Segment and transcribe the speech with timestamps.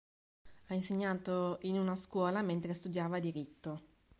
[0.65, 3.81] Ha insegnato in una scuola mentre studiava diritto.